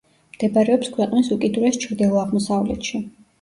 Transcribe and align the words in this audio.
მდებარეობს 0.35 0.89
ქვეყნის 0.95 1.29
უკიდურეს 1.35 1.79
ჩრდილო-აღმოსავლეთში. 1.85 3.05